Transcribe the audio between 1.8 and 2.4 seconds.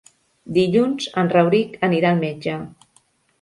anirà al